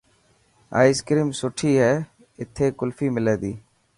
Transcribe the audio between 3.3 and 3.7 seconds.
تي.